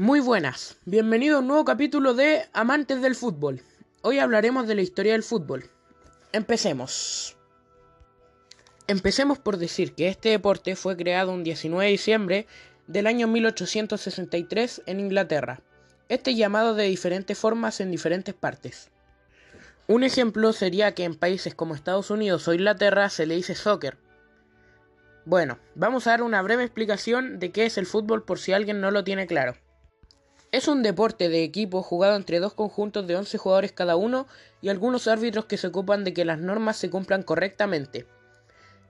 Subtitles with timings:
[0.00, 3.62] Muy buenas, bienvenido a un nuevo capítulo de Amantes del Fútbol.
[4.02, 5.68] Hoy hablaremos de la historia del fútbol.
[6.30, 7.36] Empecemos.
[8.86, 12.46] Empecemos por decir que este deporte fue creado un 19 de diciembre
[12.86, 15.62] del año 1863 en Inglaterra.
[16.08, 18.92] Este llamado de diferentes formas en diferentes partes.
[19.88, 23.98] Un ejemplo sería que en países como Estados Unidos o Inglaterra se le dice soccer.
[25.24, 28.80] Bueno, vamos a dar una breve explicación de qué es el fútbol por si alguien
[28.80, 29.56] no lo tiene claro.
[30.50, 34.26] Es un deporte de equipo jugado entre dos conjuntos de 11 jugadores cada uno
[34.62, 38.06] y algunos árbitros que se ocupan de que las normas se cumplan correctamente.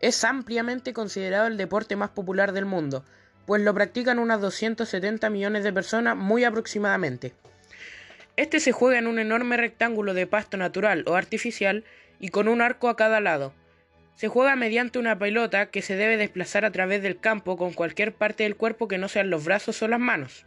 [0.00, 3.04] Es ampliamente considerado el deporte más popular del mundo,
[3.44, 7.34] pues lo practican unas 270 millones de personas muy aproximadamente.
[8.36, 11.82] Este se juega en un enorme rectángulo de pasto natural o artificial
[12.20, 13.52] y con un arco a cada lado.
[14.14, 18.14] Se juega mediante una pelota que se debe desplazar a través del campo con cualquier
[18.14, 20.46] parte del cuerpo que no sean los brazos o las manos.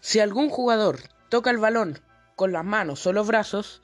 [0.00, 1.98] Si algún jugador toca el balón
[2.36, 3.82] con las manos o los brazos,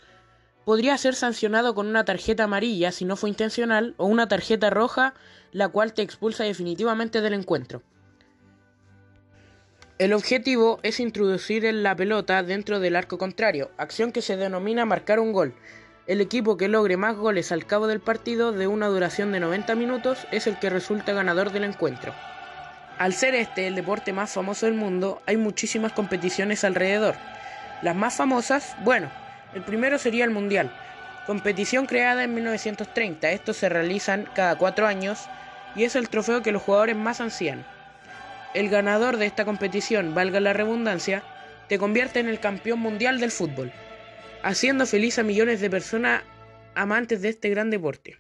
[0.65, 5.15] podría ser sancionado con una tarjeta amarilla si no fue intencional o una tarjeta roja
[5.53, 7.83] la cual te expulsa definitivamente del encuentro.
[9.99, 15.21] El objetivo es introducir la pelota dentro del arco contrario, acción que se denomina marcar
[15.21, 15.55] un gol.
[16.07, 19.75] El equipo que logre más goles al cabo del partido de una duración de 90
[19.75, 22.13] minutos es el que resulta ganador del encuentro.
[22.99, 27.15] Al ser este el deporte más famoso del mundo, hay muchísimas competiciones alrededor.
[27.83, 29.11] Las más famosas, bueno,
[29.55, 30.73] el primero sería el Mundial,
[31.27, 33.33] competición creada en 1930.
[33.33, 35.29] Estos se realizan cada cuatro años
[35.75, 37.67] y es el trofeo que los jugadores más ansían.
[38.55, 41.23] El ganador de esta competición, valga la redundancia,
[41.69, 43.73] te convierte en el campeón mundial del fútbol,
[44.43, 46.23] haciendo feliz a millones de personas
[46.75, 48.17] amantes de este gran deporte.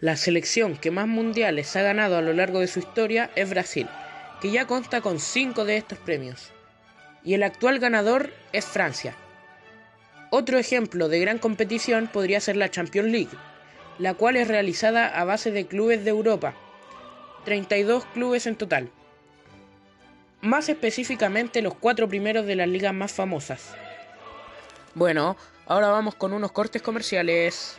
[0.00, 3.88] La selección que más mundiales ha ganado a lo largo de su historia es Brasil
[4.40, 6.50] que ya consta con 5 de estos premios,
[7.24, 9.14] y el actual ganador es Francia.
[10.30, 13.36] Otro ejemplo de gran competición podría ser la Champions League,
[13.98, 16.54] la cual es realizada a base de clubes de Europa,
[17.44, 18.90] 32 clubes en total.
[20.40, 23.74] Más específicamente los cuatro primeros de las ligas más famosas.
[24.94, 27.78] Bueno, ahora vamos con unos cortes comerciales.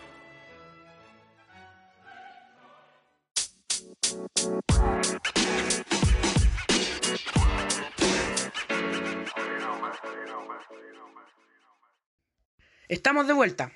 [12.89, 13.71] Estamos de vuelta.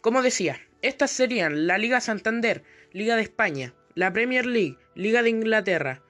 [0.00, 5.30] Como decía, estas serían la Liga Santander, Liga de España, la Premier League, Liga de
[5.30, 6.02] Inglaterra,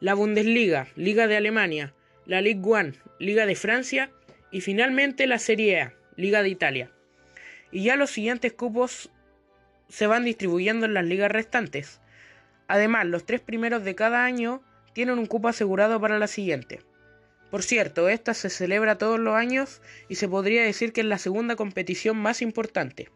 [0.00, 1.94] la Bundesliga, Liga de Alemania,
[2.26, 4.10] la Ligue 1, Liga de Francia
[4.50, 6.90] y finalmente la Serie A, Liga de Italia.
[7.70, 9.12] Y ya los siguientes cupos
[9.88, 12.00] se van distribuyendo en las ligas restantes.
[12.66, 14.64] Además, los tres primeros de cada año
[14.94, 16.80] tienen un cupo asegurado para la siguiente.
[17.50, 21.18] Por cierto, esta se celebra todos los años y se podría decir que es la
[21.18, 23.10] segunda competición más importante.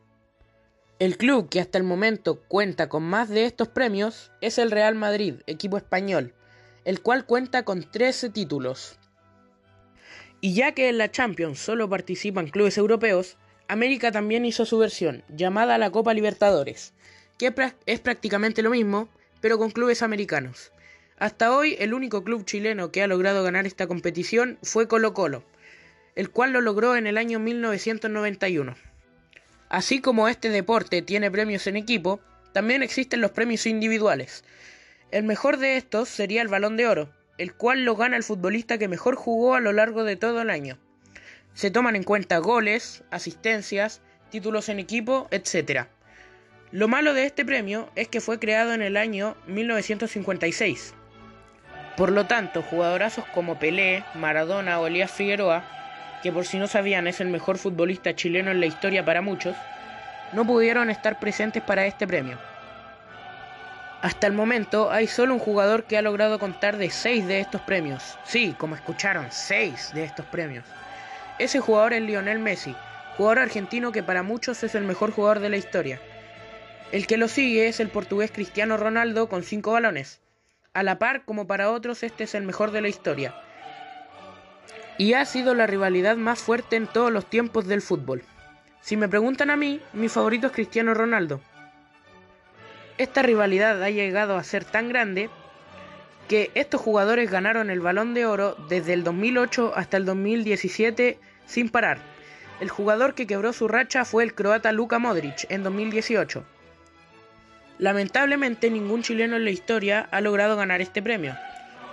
[0.99, 4.95] El club que hasta el momento cuenta con más de estos premios es el Real
[4.95, 6.33] Madrid, equipo español,
[6.85, 8.99] el cual cuenta con 13 títulos.
[10.41, 13.37] Y ya que en la Champions solo participan clubes europeos,
[13.69, 16.95] América también hizo su versión, llamada la Copa Libertadores,
[17.39, 17.53] que
[17.87, 19.09] es prácticamente lo mismo,
[19.41, 20.73] pero con clubes americanos.
[21.23, 25.45] Hasta hoy el único club chileno que ha logrado ganar esta competición fue Colo Colo,
[26.17, 28.75] el cual lo logró en el año 1991.
[29.69, 32.19] Así como este deporte tiene premios en equipo,
[32.53, 34.43] también existen los premios individuales.
[35.13, 37.09] El mejor de estos sería el Balón de Oro,
[37.39, 40.51] el cual lo gana el futbolista que mejor jugó a lo largo de todo el
[40.51, 40.77] año.
[41.55, 44.01] Se toman en cuenta goles, asistencias,
[44.33, 45.87] títulos en equipo, etc.
[46.73, 50.95] Lo malo de este premio es que fue creado en el año 1956
[51.97, 55.63] por lo tanto, jugadorazos como Pelé, Maradona o Elías Figueroa,
[56.23, 59.57] que por si no sabían es el mejor futbolista chileno en la historia para muchos,
[60.33, 62.39] no pudieron estar presentes para este premio.
[64.01, 67.61] Hasta el momento hay solo un jugador que ha logrado contar de seis de estos
[67.61, 68.19] premios.
[68.25, 70.65] Sí, como escucharon, seis de estos premios.
[71.39, 72.75] Ese jugador es Lionel Messi,
[73.17, 76.01] jugador argentino que para muchos es el mejor jugador de la historia.
[76.91, 80.21] El que lo sigue es el portugués Cristiano Ronaldo con cinco balones.
[80.75, 83.35] A la par, como para otros, este es el mejor de la historia.
[84.97, 88.23] Y ha sido la rivalidad más fuerte en todos los tiempos del fútbol.
[88.81, 91.43] Si me preguntan a mí, mi favorito es Cristiano Ronaldo.
[92.97, 95.29] Esta rivalidad ha llegado a ser tan grande
[96.27, 101.69] que estos jugadores ganaron el balón de oro desde el 2008 hasta el 2017 sin
[101.69, 101.99] parar.
[102.61, 106.45] El jugador que quebró su racha fue el croata Luka Modric en 2018.
[107.79, 111.37] Lamentablemente ningún chileno en la historia ha logrado ganar este premio,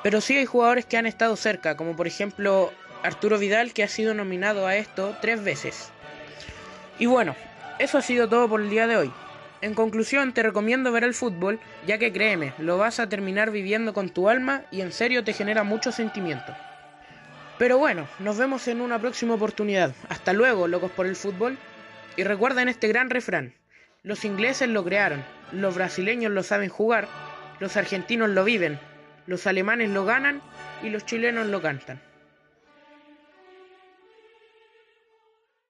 [0.03, 2.71] pero sí hay jugadores que han estado cerca, como por ejemplo
[3.03, 5.89] Arturo Vidal, que ha sido nominado a esto tres veces.
[6.99, 7.35] Y bueno,
[7.79, 9.11] eso ha sido todo por el día de hoy.
[9.61, 13.93] En conclusión, te recomiendo ver el fútbol, ya que créeme, lo vas a terminar viviendo
[13.93, 16.55] con tu alma y en serio te genera mucho sentimiento.
[17.57, 19.93] Pero bueno, nos vemos en una próxima oportunidad.
[20.07, 21.57] Hasta luego, locos por el fútbol.
[22.15, 23.53] Y recuerden este gran refrán.
[24.01, 27.07] Los ingleses lo crearon, los brasileños lo saben jugar,
[27.59, 28.79] los argentinos lo viven,
[29.27, 30.41] los alemanes lo ganan
[30.83, 31.99] y los chilenos lo cantan.